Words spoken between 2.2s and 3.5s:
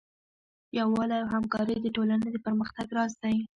د پرمختګ راز دی.